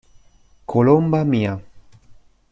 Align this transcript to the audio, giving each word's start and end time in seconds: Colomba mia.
Colomba 0.73 1.23
mia. 1.23 1.53